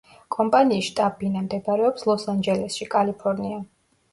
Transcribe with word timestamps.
კომპანიის 0.35 0.87
შტაბ-ბინა 0.87 1.43
მდებარეობს 1.45 2.07
ლოს-ანჯელესში, 2.11 2.89
კალიფორნია. 2.97 3.63